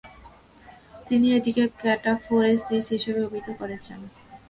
তিনি 1.07 1.27
এটিকে 1.37 1.63
ক্যাটাফোরেসিস 1.81 2.85
হিসাবে 2.95 3.21
অভিহিত 3.27 3.49
করেছেন। 3.59 3.99